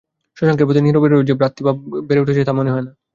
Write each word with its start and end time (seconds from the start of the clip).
শশাঙ্কের 0.37 0.67
প্রতি 0.67 0.81
নীরদেরও 0.81 1.27
যে 1.27 1.33
ভ্রাতৃভাব 1.33 1.75
বেড়ে 2.07 2.21
উঠছে 2.21 2.47
তা 2.47 2.53
মনে 2.53 2.73
হয় 2.73 2.83
না। 2.83 2.91